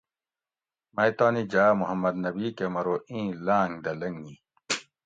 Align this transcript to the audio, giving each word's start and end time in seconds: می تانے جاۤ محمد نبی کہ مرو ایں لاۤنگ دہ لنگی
می 0.95 1.07
تانے 1.17 1.43
جاۤ 1.51 1.71
محمد 1.81 2.15
نبی 2.23 2.47
کہ 2.57 2.65
مرو 2.73 2.95
ایں 3.09 3.27
لاۤنگ 3.45 3.75
دہ 3.83 3.91
لنگی 3.99 4.35